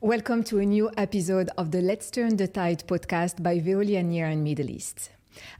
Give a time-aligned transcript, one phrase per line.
[0.00, 4.26] Welcome to a new episode of the Let's Turn the Tide podcast by Veolia Near
[4.26, 5.10] and Middle East.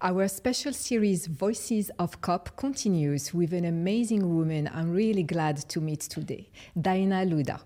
[0.00, 5.80] Our special series Voices of COP continues with an amazing woman I'm really glad to
[5.80, 7.58] meet today, Dinah Louda.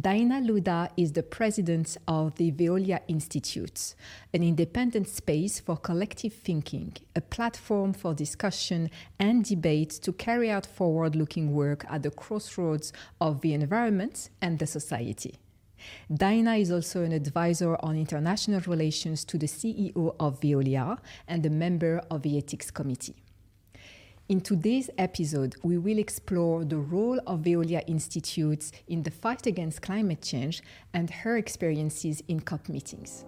[0.00, 3.96] Dinah Louda is the president of the Veolia Institute,
[4.32, 10.66] an independent space for collective thinking, a platform for discussion and debate to carry out
[10.66, 15.34] forward looking work at the crossroads of the environment and the society.
[16.12, 21.50] Dinah is also an advisor on international relations to the CEO of Veolia and a
[21.50, 23.16] member of the ethics committee.
[24.28, 29.82] In today's episode, we will explore the role of Veolia Institutes in the fight against
[29.82, 30.62] climate change
[30.94, 33.24] and her experiences in COP meetings.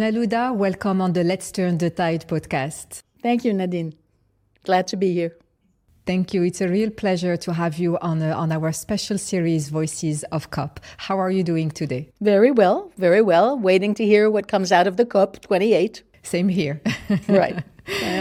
[0.00, 3.02] Dinah Louda, welcome on the Let's Turn the Tide podcast.
[3.22, 3.92] Thank you, Nadine.
[4.64, 5.36] Glad to be here.
[6.06, 6.42] Thank you.
[6.42, 10.48] It's a real pleasure to have you on, uh, on our special series, Voices of
[10.48, 10.80] COP.
[10.96, 12.08] How are you doing today?
[12.22, 13.58] Very well, very well.
[13.58, 16.02] Waiting to hear what comes out of the COP 28.
[16.22, 16.80] Same here.
[17.28, 17.62] right.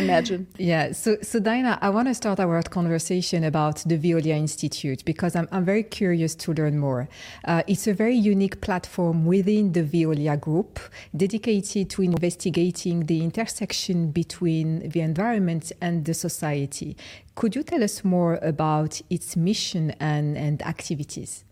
[0.03, 0.47] Imagine.
[0.58, 0.92] Yeah.
[0.92, 5.47] So, so Dinah, I want to start our conversation about the Veolia Institute because I'm,
[5.52, 7.08] I'm very curious to learn more.
[7.45, 10.80] Uh, it's a very unique platform within the Veolia group
[11.16, 16.95] dedicated to investigating the intersection between the environment and the society.
[17.36, 21.45] Could you tell us more about its mission and, and activities?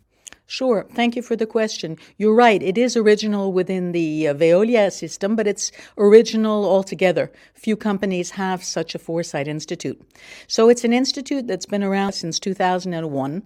[0.50, 0.88] Sure.
[0.94, 1.98] Thank you for the question.
[2.18, 2.64] You're right.
[2.64, 7.30] It is original within the uh, Veolia system, but it's original altogether.
[7.54, 10.02] Few companies have such a foresight institute.
[10.48, 13.44] So it's an institute that's been around since 2001.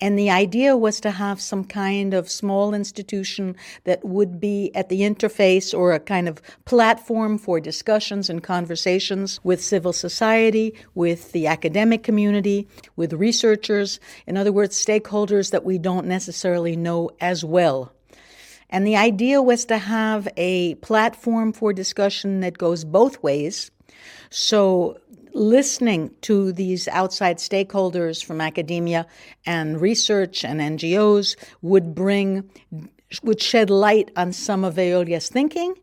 [0.00, 4.88] And the idea was to have some kind of small institution that would be at
[4.88, 11.32] the interface or a kind of platform for discussions and conversations with civil society, with
[11.32, 17.44] the academic community, with researchers, in other words, stakeholders that we don't necessarily know as
[17.44, 17.92] well.
[18.70, 23.70] And the idea was to have a platform for discussion that goes both ways.
[24.30, 24.98] So
[25.34, 29.06] listening to these outside stakeholders from academia
[29.44, 32.48] and research and NGOs would bring
[33.22, 35.74] would shed light on some of Veolia's thinking,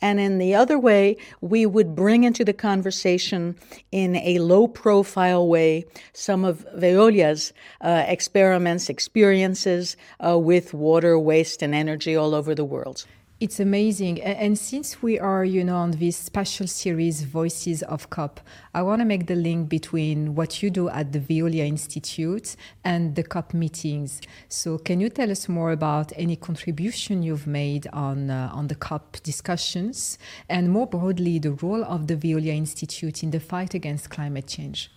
[0.00, 3.56] and in the other way, we would bring into the conversation
[3.92, 11.62] in a low profile way some of Veolia's uh, experiments, experiences uh, with water, waste,
[11.62, 13.06] and energy all over the world.
[13.40, 14.20] It's amazing.
[14.20, 18.38] And since we are, you know, on this special series, Voices of COP,
[18.74, 23.14] I want to make the link between what you do at the Veolia Institute and
[23.14, 24.20] the COP meetings.
[24.50, 28.74] So can you tell us more about any contribution you've made on, uh, on the
[28.74, 30.18] COP discussions
[30.50, 34.90] and more broadly, the role of the Veolia Institute in the fight against climate change?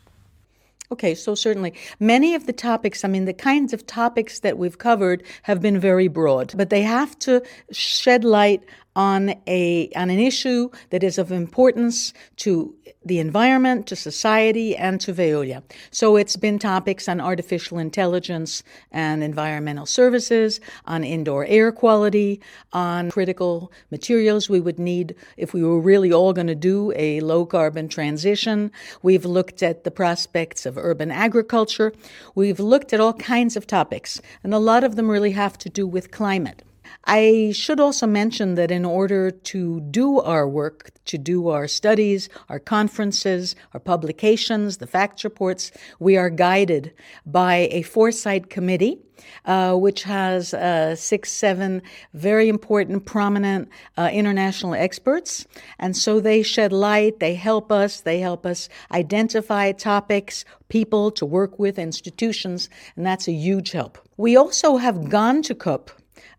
[0.91, 1.73] Okay, so certainly.
[1.99, 5.79] Many of the topics, I mean, the kinds of topics that we've covered have been
[5.79, 8.63] very broad, but they have to shed light
[8.95, 15.01] on a on an issue that is of importance to the environment, to society, and
[15.01, 15.61] to Veolia.
[15.91, 22.39] So it's been topics on artificial intelligence and environmental services, on indoor air quality,
[22.71, 27.19] on critical materials we would need if we were really all going to do a
[27.21, 28.71] low carbon transition.
[29.01, 31.93] We've looked at the prospects of urban agriculture.
[32.35, 35.69] We've looked at all kinds of topics, and a lot of them really have to
[35.69, 36.63] do with climate.
[37.05, 42.29] I should also mention that in order to do our work, to do our studies,
[42.49, 46.93] our conferences, our publications, the facts reports, we are guided
[47.25, 48.99] by a foresight committee.
[49.45, 51.81] Uh, which has uh, six, seven
[52.13, 55.45] very important, prominent uh, international experts.
[55.79, 61.25] And so they shed light, they help us, they help us identify topics, people to
[61.25, 63.97] work with, institutions, and that's a huge help.
[64.17, 65.91] We also have gone to COP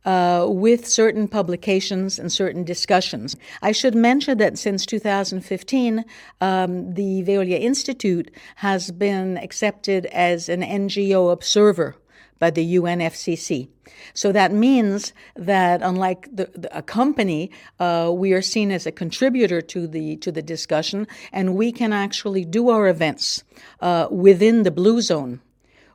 [0.04, 3.36] uh, with certain publications and certain discussions.
[3.62, 6.04] I should mention that since 2015,
[6.40, 11.96] um, the Veolia Institute has been accepted as an NGO observer
[12.38, 13.68] by the UNFCCC.
[14.12, 18.92] So that means that, unlike the, the, a company, uh, we are seen as a
[18.92, 23.44] contributor to the to the discussion, and we can actually do our events
[23.80, 25.40] uh, within the blue zone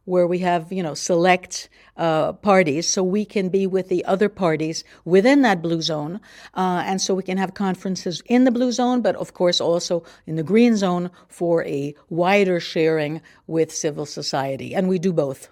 [0.09, 4.27] where we have, you know, select uh, parties, so we can be with the other
[4.27, 6.19] parties within that blue zone,
[6.55, 10.03] uh, and so we can have conferences in the blue zone, but of course also
[10.25, 15.49] in the green zone for a wider sharing with civil society, and we do both.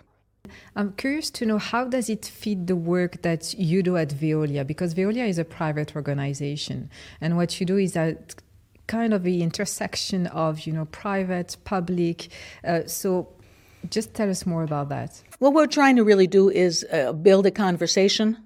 [0.75, 4.65] I'm curious to know how does it fit the work that you do at Veolia
[4.65, 6.89] because Veolia is a private organization
[7.19, 8.36] and what you do is at
[8.88, 12.30] kind of the intersection of you know private public
[12.63, 13.27] uh, so
[13.89, 17.45] just tell us more about that what we're trying to really do is uh, build
[17.45, 18.38] a conversation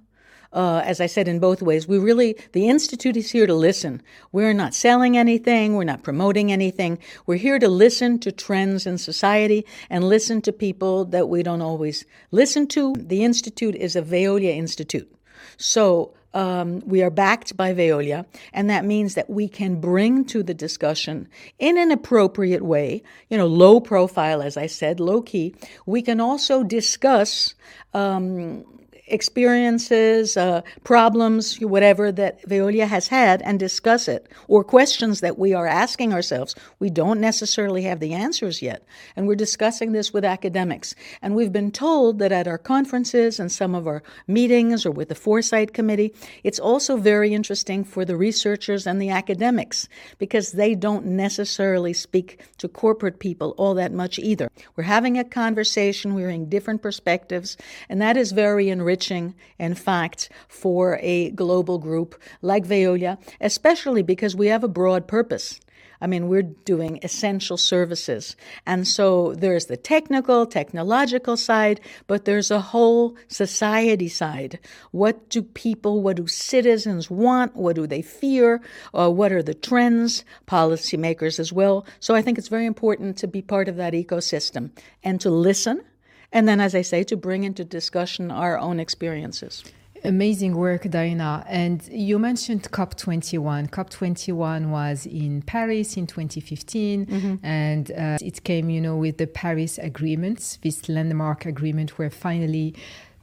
[0.53, 1.87] uh, as I said, in both ways.
[1.87, 4.01] We really, the Institute is here to listen.
[4.31, 6.99] We're not selling anything, we're not promoting anything.
[7.25, 11.61] We're here to listen to trends in society and listen to people that we don't
[11.61, 12.93] always listen to.
[12.97, 15.09] The Institute is a Veolia Institute.
[15.57, 20.43] So, um, we are backed by Veolia, and that means that we can bring to
[20.43, 21.27] the discussion
[21.59, 25.55] in an appropriate way, you know, low profile, as I said, low key.
[25.85, 27.55] We can also discuss
[27.93, 28.63] um,
[29.11, 35.53] experiences, uh, problems, whatever that Veolia has had, and discuss it, or questions that we
[35.53, 36.55] are asking ourselves.
[36.79, 38.83] We don't necessarily have the answers yet,
[39.15, 40.95] and we're discussing this with academics.
[41.21, 45.09] And we've been told that at our conferences and some of our meetings or with
[45.09, 46.13] the Foresight Committee,
[46.43, 49.87] it's also very interesting for the researchers and the academics
[50.17, 54.49] because they don't necessarily speak to corporate people all that much either.
[54.75, 57.57] We're having a conversation, we're hearing different perspectives,
[57.89, 64.35] and that is very enriching in fact, for a global group like Veolia, especially because
[64.35, 65.59] we have a broad purpose.
[66.01, 68.35] I mean, we're doing essential services.
[68.65, 74.59] And so there's the technical, technological side, but there's a whole society side.
[74.89, 77.55] What do people, what do citizens want?
[77.55, 78.61] What do they fear?
[78.97, 80.25] Uh, what are the trends?
[80.47, 81.85] Policymakers as well.
[81.99, 84.71] So I think it's very important to be part of that ecosystem
[85.03, 85.83] and to listen
[86.31, 89.63] and then, as I say, to bring into discussion our own experiences.
[90.03, 91.45] Amazing work, Diana.
[91.47, 93.69] And you mentioned COP21.
[93.69, 97.45] COP21 was in Paris in 2015, mm-hmm.
[97.45, 102.73] and uh, it came, you know, with the Paris agreements, this landmark agreement where finally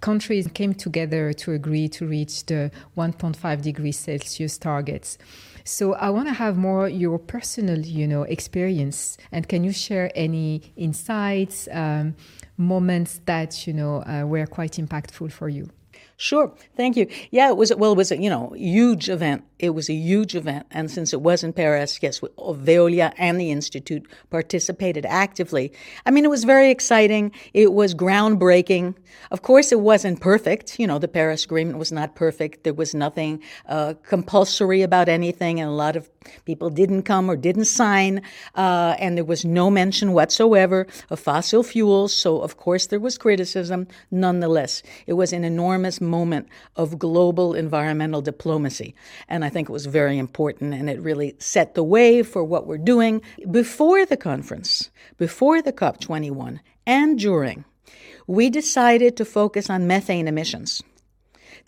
[0.00, 5.18] countries came together to agree to reach the 1.5 degrees Celsius targets.
[5.64, 9.18] So I want to have more your personal, you know, experience.
[9.32, 11.68] And can you share any insights?
[11.72, 12.14] Um,
[12.58, 15.70] moments that you know uh, were quite impactful for you?
[16.20, 17.06] Sure, thank you.
[17.30, 19.44] Yeah, it was well, it was a you know huge event.
[19.60, 23.52] It was a huge event, and since it was in Paris, yes, Veolia and the
[23.52, 25.72] institute participated actively.
[26.06, 27.30] I mean, it was very exciting.
[27.54, 28.96] It was groundbreaking.
[29.30, 30.80] Of course, it wasn't perfect.
[30.80, 32.64] You know, the Paris Agreement was not perfect.
[32.64, 36.10] There was nothing uh, compulsory about anything, and a lot of
[36.44, 38.22] people didn't come or didn't sign.
[38.56, 42.12] Uh, and there was no mention whatsoever of fossil fuels.
[42.12, 43.86] So, of course, there was criticism.
[44.10, 48.94] Nonetheless, it was an enormous moment of global environmental diplomacy.
[49.28, 52.66] And I think it was very important and it really set the way for what
[52.66, 57.64] we're doing before the conference, before the COP21, and during.
[58.26, 60.82] We decided to focus on methane emissions.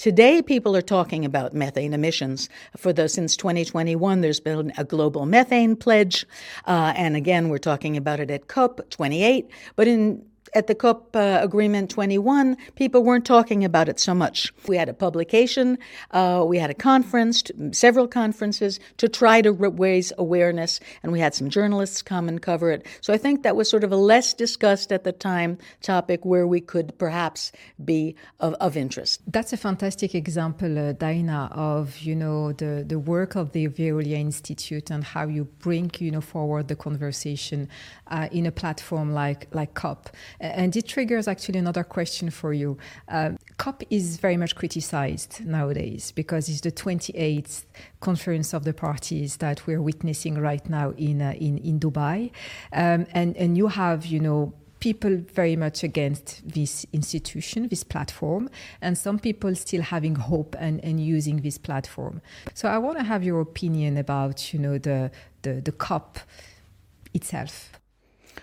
[0.01, 2.49] Today, people are talking about methane emissions.
[2.75, 6.27] For the since 2021, there's been a global methane pledge,
[6.67, 9.51] uh, and again, we're talking about it at COP 28.
[9.77, 14.53] But in at the COP uh, Agreement 21, people weren't talking about it so much.
[14.67, 15.79] We had a publication,
[16.11, 21.35] uh, we had a conference, several conferences to try to raise awareness, and we had
[21.35, 22.87] some journalists come and cover it.
[23.01, 26.47] So I think that was sort of a less discussed at the time topic where
[26.47, 27.53] we could perhaps
[27.85, 29.21] be of, of interest.
[29.27, 34.19] That's a fantastic example, uh, Diana, of you know the, the work of the Veolia
[34.19, 37.69] Institute and how you bring you know forward the conversation
[38.09, 40.11] uh, in a platform like like COP.
[40.41, 42.79] And it triggers actually another question for you.
[43.09, 47.67] Uh, COP is very much criticized nowadays because it's the 28th
[48.01, 52.31] conference of the parties that we're witnessing right now in uh, in, in Dubai,
[52.73, 58.49] um, and and you have you know people very much against this institution, this platform,
[58.81, 62.21] and some people still having hope and, and using this platform.
[62.55, 65.11] So I want to have your opinion about, you know, the
[65.43, 66.19] the, the COP
[67.15, 67.80] itself.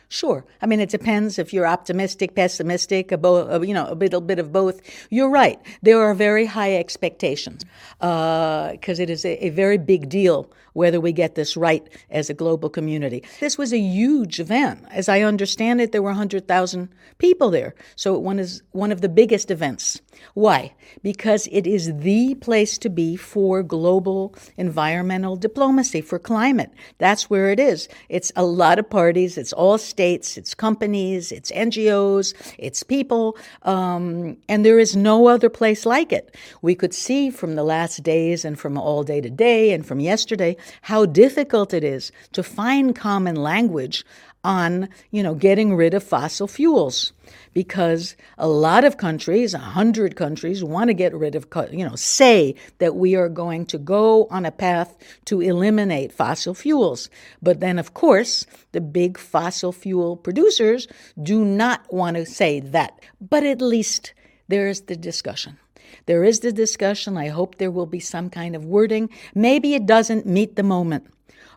[0.09, 0.45] Sure.
[0.61, 4.53] I mean, it depends if you're optimistic, pessimistic, a you know, a little bit of
[4.53, 4.79] both.
[5.09, 5.59] You're right.
[5.81, 7.65] There are very high expectations
[7.99, 12.29] because uh, it is a, a, very big deal whether we get this right as
[12.29, 13.23] a global community.
[13.39, 14.85] This was a huge event.
[14.91, 17.73] As I understand it, there were 100,000 people there.
[17.95, 19.99] So one is one of the biggest events.
[20.35, 20.75] Why?
[21.01, 26.71] Because it is the place to be for global environmental diplomacy, for climate.
[26.99, 27.89] That's where it is.
[28.09, 34.37] It's a lot of parties, it's all states, it's companies, it's NGOs, it's people, um,
[34.47, 36.35] and there is no other place like it.
[36.61, 40.55] We could see from the last days and from all day today and from yesterday
[40.83, 44.05] how difficult it is to find common language
[44.43, 47.11] on, you know, getting rid of fossil fuels
[47.53, 51.95] because a lot of countries, a hundred countries, want to get rid of, you know,
[51.95, 54.95] say that we are going to go on a path
[55.25, 57.09] to eliminate fossil fuels.
[57.41, 60.87] But then, of course, the big fossil fuel producers
[61.21, 62.99] do not want to say that.
[63.19, 64.13] But at least
[64.47, 65.57] there's the discussion.
[66.05, 67.17] There is the discussion.
[67.17, 69.09] I hope there will be some kind of wording.
[69.33, 71.07] Maybe it doesn't meet the moment.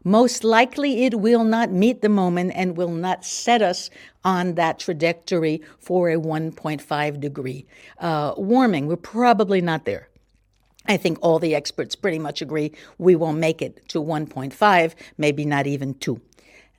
[0.03, 3.91] Most likely, it will not meet the moment and will not set us
[4.25, 7.67] on that trajectory for a 1.5 degree
[7.99, 8.87] uh, warming.
[8.87, 10.09] We're probably not there.
[10.87, 15.45] I think all the experts pretty much agree we won't make it to 1.5, maybe
[15.45, 16.21] not even 2.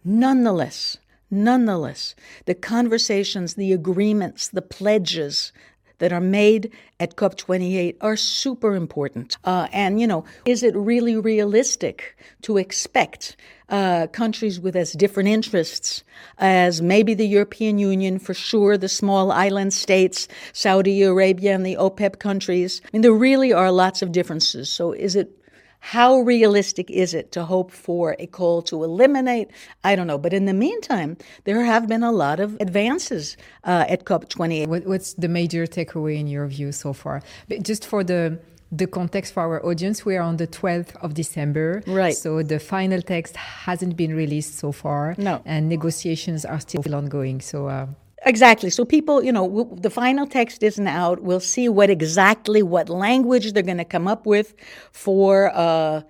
[0.04, 0.98] Nonetheless,
[1.30, 2.16] nonetheless,
[2.46, 5.54] the conversations, the agreements, the pledges
[6.02, 9.38] that are made at COP28 are super important.
[9.46, 13.38] Uh, and, you know, is it really realistic to expect
[13.70, 16.04] uh, countries with as different interests
[16.40, 21.76] as maybe the European Union, for sure, the small island states, Saudi Arabia, and the
[21.76, 22.82] OPEC countries?
[22.84, 24.70] I mean, there really are lots of differences.
[24.70, 25.41] So is it
[25.82, 29.50] how realistic is it to hope for a call to eliminate?
[29.84, 30.20] I don't know.
[30.20, 34.86] But in the meantime, there have been a lot of advances uh, at COP28.
[34.86, 37.24] what's the major takeaway in your view so far?
[37.50, 38.40] But just for the
[38.72, 41.84] the context for our audience, we are on the 12th of December.
[41.86, 42.16] Right.
[42.16, 45.14] So the final text hasn't been released so far.
[45.18, 45.42] No.
[45.46, 47.42] And negotiations are still ongoing.
[47.42, 47.88] So uh,
[48.24, 48.70] Exactly.
[48.70, 51.24] So people, you know, the final text isn't out.
[51.24, 54.54] We'll see what exactly what language they're going to come up with
[54.92, 56.02] for uh,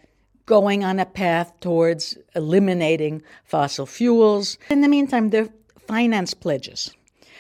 [0.46, 4.58] going on a path towards eliminating fossil fuels.
[4.70, 5.52] In the meantime, the
[5.88, 6.92] finance pledges,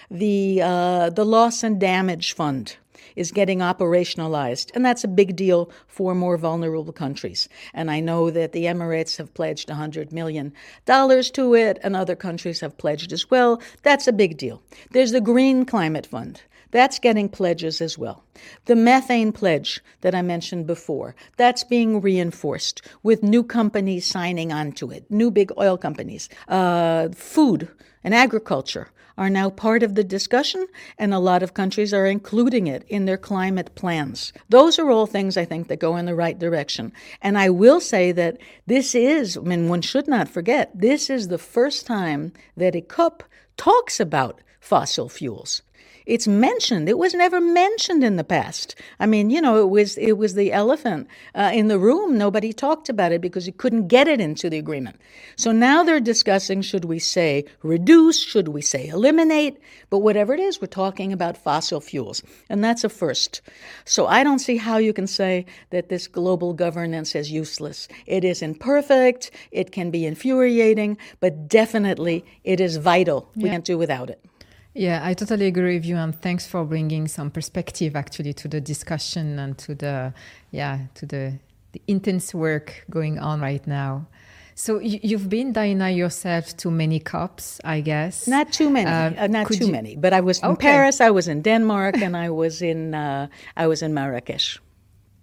[0.09, 2.77] the uh, the loss and damage fund
[3.15, 4.71] is getting operationalized.
[4.73, 7.49] And that's a big deal for more vulnerable countries.
[7.73, 10.53] And I know that the Emirates have pledged $100 million
[10.85, 13.61] to it, and other countries have pledged as well.
[13.83, 14.61] That's a big deal.
[14.91, 16.41] There's the Green Climate Fund.
[16.71, 18.23] That's getting pledges as well.
[18.65, 24.71] The methane pledge that I mentioned before, that's being reinforced with new companies signing on
[24.73, 26.29] to it, new big oil companies.
[26.47, 27.67] Uh, food
[28.03, 28.89] and agriculture
[29.21, 30.65] are now part of the discussion,
[30.97, 34.33] and a lot of countries are including it in their climate plans.
[34.49, 36.91] Those are all things I think that go in the right direction.
[37.21, 41.27] And I will say that this is, I mean, one should not forget, this is
[41.27, 43.23] the first time that a COP
[43.57, 45.61] talks about fossil fuels.
[46.05, 46.89] It's mentioned.
[46.89, 48.75] It was never mentioned in the past.
[49.00, 52.17] I mean, you know, it was it was the elephant uh, in the room.
[52.17, 55.00] Nobody talked about it because you couldn't get it into the agreement.
[55.36, 58.20] So now they're discussing: should we say reduce?
[58.20, 59.58] Should we say eliminate?
[59.89, 63.41] But whatever it is, we're talking about fossil fuels, and that's a first.
[63.86, 67.88] So I don't see how you can say that this global governance is useless.
[68.05, 69.31] It is imperfect.
[69.51, 73.29] It can be infuriating, but definitely it is vital.
[73.36, 73.43] Yeah.
[73.43, 74.24] We can't do without it.
[74.73, 78.61] Yeah, I totally agree with you, and thanks for bringing some perspective actually to the
[78.61, 80.13] discussion and to the
[80.51, 81.33] yeah to the,
[81.73, 84.07] the intense work going on right now.
[84.55, 88.27] So you, have been Diana yourself to many COPs, I guess.
[88.27, 89.71] Not too many, uh, uh, not too you...
[89.71, 89.95] many.
[89.95, 90.67] But I was in okay.
[90.67, 94.59] Paris, I was in Denmark, and I was in uh, I was in Marrakesh.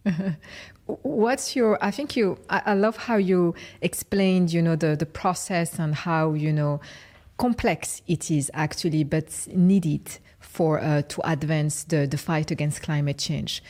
[0.86, 1.78] What's your?
[1.82, 2.38] I think you.
[2.50, 6.80] I, I love how you explained, you know, the the process and how you know
[7.38, 13.18] complex it is actually, but needed for uh, to advance the, the fight against climate
[13.18, 13.62] change.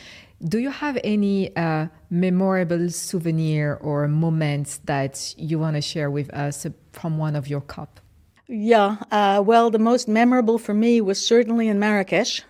[0.43, 6.33] Do you have any uh, memorable souvenir or moments that you want to share with
[6.33, 7.99] us from one of your COP?
[8.47, 12.41] Yeah, uh, well, the most memorable for me was certainly in Marrakesh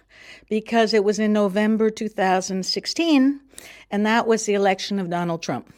[0.50, 3.42] because it was in November 2016,
[3.92, 5.74] and that was the election of Donald Trump.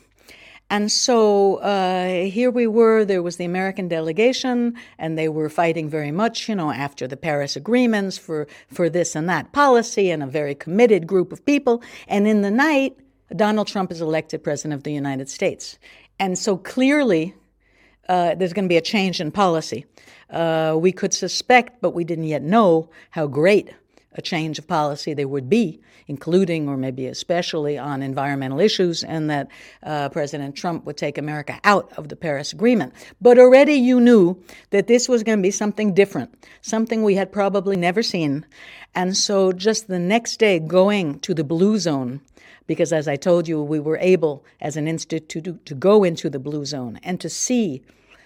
[0.71, 5.89] And so uh, here we were, there was the American delegation, and they were fighting
[5.89, 10.23] very much, you know, after the Paris agreements for, for this and that policy, and
[10.23, 11.83] a very committed group of people.
[12.07, 12.97] And in the night,
[13.35, 15.77] Donald Trump is elected president of the United States.
[16.19, 17.35] And so clearly,
[18.07, 19.85] uh, there's going to be a change in policy.
[20.29, 23.71] Uh, we could suspect, but we didn't yet know how great
[24.13, 29.29] a change of policy there would be, including or maybe especially on environmental issues, and
[29.29, 29.47] that
[29.83, 32.93] uh, President Trump would take America out of the Paris Agreement.
[33.21, 34.41] But already you knew
[34.71, 38.45] that this was going to be something different, something we had probably never seen.
[38.93, 42.21] And so just the next day, going to the blue zone,
[42.67, 46.39] because as I told you, we were able as an institute to go into the
[46.39, 47.81] blue zone and to see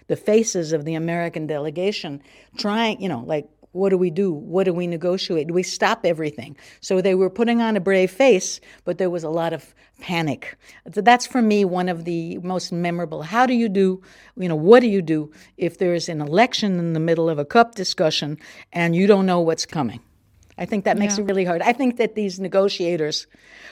[0.07, 2.21] the faces of the American delegation
[2.57, 4.31] trying, you know, like what do we do?
[4.31, 5.47] What do we negotiate?
[5.47, 6.55] Do we stop everything?
[6.79, 10.55] So they were putting on a brave face, but there was a lot of panic.
[10.85, 13.23] That's for me one of the most memorable.
[13.23, 14.01] How do you do,
[14.37, 17.45] you know, what do you do if there's an election in the middle of a
[17.45, 18.37] COP discussion
[18.71, 19.99] and you don't know what's coming?
[20.57, 21.25] I think that makes yeah.
[21.25, 21.61] it really hard.
[21.61, 23.27] I think that these negotiators,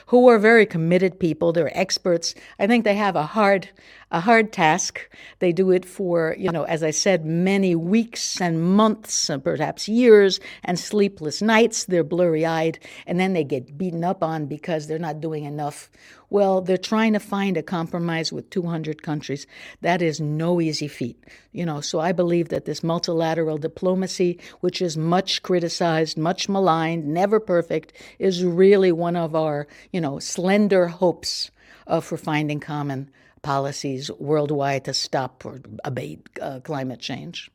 [0.06, 2.34] who are very committed people, they're experts.
[2.58, 3.70] I think they have a hard,
[4.14, 5.10] a hard task.
[5.40, 9.88] They do it for, you know, as I said, many weeks and months, and perhaps
[9.88, 11.86] years, and sleepless nights.
[11.86, 12.78] They're blurry eyed,
[13.08, 15.90] and then they get beaten up on because they're not doing enough
[16.30, 19.46] well, they're trying to find a compromise with 200 countries.
[19.82, 21.22] That is no easy feat.
[21.52, 27.06] You know, so I believe that this multilateral diplomacy, which is much criticized, much maligned,
[27.06, 31.52] never perfect, is really one of our, you know, slender hopes
[31.86, 33.10] uh, for finding common
[33.44, 37.50] policies worldwide to stop or abate uh, climate change.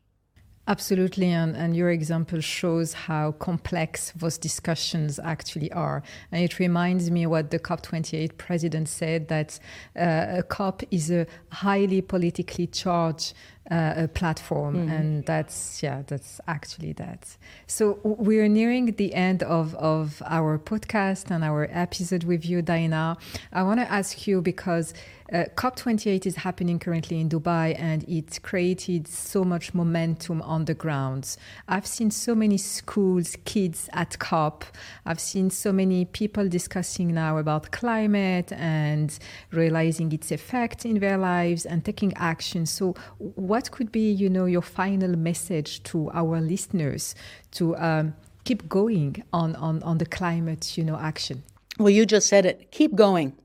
[0.70, 6.04] Absolutely, and, and your example shows how complex those discussions actually are.
[6.32, 9.58] And it reminds me what the COP28 president said that
[10.00, 13.34] uh, a COP is a highly politically charged
[13.72, 14.92] uh, a platform mm-hmm.
[14.92, 21.30] and that's yeah that's actually that so we're nearing the end of, of our podcast
[21.30, 23.18] and our episode with you diana
[23.54, 24.94] i want to ask you because
[25.32, 30.74] uh, COP28 is happening currently in Dubai and it created so much momentum on the
[30.74, 31.38] ground.
[31.68, 34.66] I've seen so many schools, kids at COP.
[35.06, 39.18] I've seen so many people discussing now about climate and
[39.52, 42.66] realizing its effect in their lives and taking action.
[42.66, 47.16] So, what could be, you know, your final message to our listeners
[47.52, 48.14] to um,
[48.46, 51.44] keep going on, on, on the climate, you know, action?
[51.78, 52.72] Well, you just said it.
[52.72, 53.36] Keep going.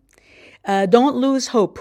[0.65, 1.79] Uh, don't lose hope.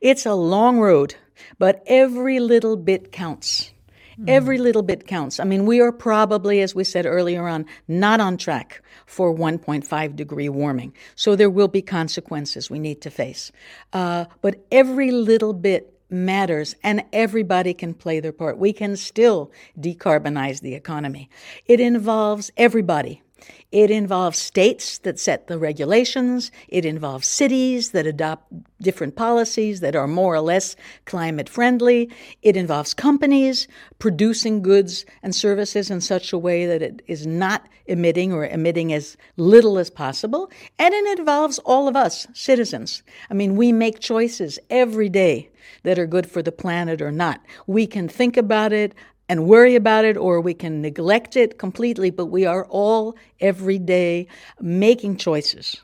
[0.00, 1.14] It's a long road,
[1.58, 3.72] but every little bit counts.
[4.20, 4.28] Mm.
[4.28, 5.40] Every little bit counts.
[5.40, 10.16] I mean, we are probably, as we said earlier on, not on track for 1.5
[10.16, 10.92] degree warming.
[11.14, 13.52] So there will be consequences we need to face.
[13.92, 18.58] Uh, but every little bit matters and everybody can play their part.
[18.58, 21.28] We can still decarbonize the economy.
[21.66, 23.22] It involves everybody.
[23.70, 26.50] It involves states that set the regulations.
[26.68, 32.10] It involves cities that adopt different policies that are more or less climate friendly.
[32.42, 37.68] It involves companies producing goods and services in such a way that it is not
[37.86, 40.50] emitting or emitting as little as possible.
[40.78, 43.02] And it involves all of us, citizens.
[43.30, 45.50] I mean, we make choices every day
[45.82, 47.40] that are good for the planet or not.
[47.66, 48.94] We can think about it,
[49.28, 53.78] and worry about it or we can neglect it completely, but we are all every
[53.78, 54.26] day
[54.60, 55.76] making choices.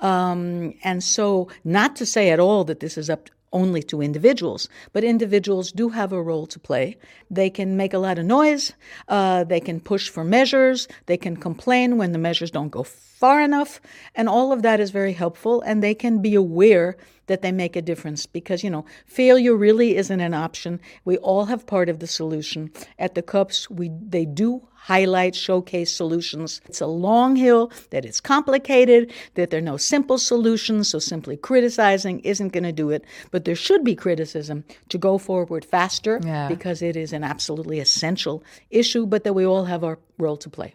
[0.00, 4.68] Um, and so, not to say at all that this is up only to individuals,
[4.92, 6.96] but individuals do have a role to play.
[7.30, 8.72] They can make a lot of noise,
[9.08, 13.40] uh, they can push for measures, they can complain when the measures don't go far
[13.40, 13.80] enough,
[14.14, 16.96] and all of that is very helpful, and they can be aware
[17.30, 20.80] that they make a difference because, you know, failure really isn't an option.
[21.04, 22.72] We all have part of the solution.
[22.98, 26.60] At the COPs, we they do highlight, showcase solutions.
[26.66, 31.36] It's a long hill, that it's complicated, that there are no simple solutions, so simply
[31.36, 33.04] criticizing isn't going to do it.
[33.30, 36.48] But there should be criticism to go forward faster yeah.
[36.48, 40.50] because it is an absolutely essential issue, but that we all have our role to
[40.50, 40.74] play.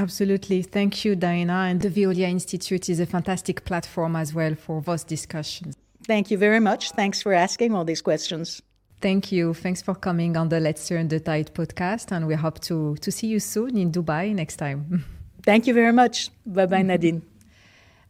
[0.00, 0.62] Absolutely.
[0.62, 1.66] Thank you, Diana.
[1.68, 5.76] And the Veolia Institute is a fantastic platform as well for those discussions.
[6.06, 6.92] Thank you very much.
[6.92, 8.62] Thanks for asking all these questions.
[9.02, 9.52] Thank you.
[9.52, 12.12] Thanks for coming on the Let's Turn the Tide podcast.
[12.12, 15.04] And we hope to, to see you soon in Dubai next time.
[15.42, 16.30] Thank you very much.
[16.46, 17.20] Bye bye, Nadine.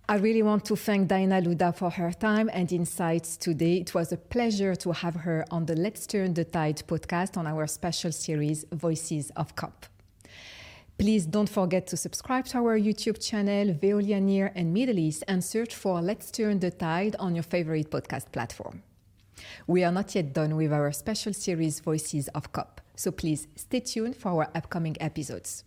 [0.09, 3.77] I really want to thank Diana Louda for her time and insights today.
[3.77, 7.47] It was a pleasure to have her on the Let's Turn the Tide podcast on
[7.47, 9.90] our special series, Voices of COP.
[11.01, 15.43] Please don't forget to subscribe to our YouTube channel, Veolia Near and Middle East, and
[15.43, 18.83] search for Let's Turn the Tide on your favorite podcast platform.
[19.67, 23.81] We are not yet done with our special series, Voices of COP, so please stay
[23.81, 25.65] tuned for our upcoming episodes.